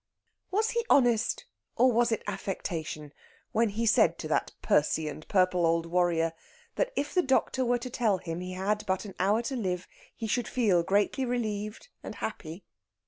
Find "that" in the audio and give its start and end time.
4.29-4.51, 6.73-6.91